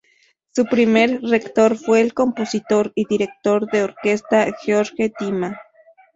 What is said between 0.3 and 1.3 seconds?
Su primer